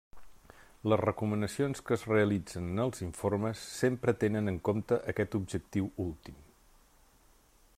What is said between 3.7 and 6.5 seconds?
sempre tenen en compte aquest objectiu últim.